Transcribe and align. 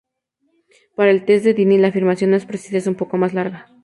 Para 0.95 1.11
el 1.11 1.25
test 1.25 1.45
de 1.45 1.53
Dini, 1.53 1.77
la 1.77 1.89
afirmación 1.89 2.31
más 2.31 2.47
precisa 2.47 2.75
es 2.77 2.87
un 2.87 2.95
poco 2.95 3.17
más 3.17 3.35
larga. 3.35 3.67